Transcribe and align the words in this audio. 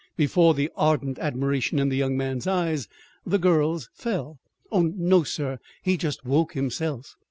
Before 0.17 0.55
the 0.55 0.71
ardent 0.75 1.19
admiration 1.19 1.77
in 1.77 1.89
the 1.89 1.95
young 1.95 2.17
man's 2.17 2.47
eyes, 2.47 2.87
the 3.23 3.37
girl's 3.37 3.87
fell. 3.93 4.39
"Oh, 4.71 4.81
no, 4.81 5.21
sir. 5.21 5.59
He 5.83 5.95
just 5.95 6.25
woke 6.25 6.53
himself." 6.55 7.17